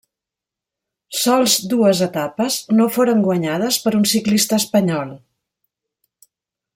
[1.23, 5.17] Sols dues etapes no foren guanyades per un ciclista espanyol.